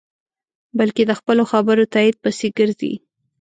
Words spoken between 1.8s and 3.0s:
تایید پسې گرځي.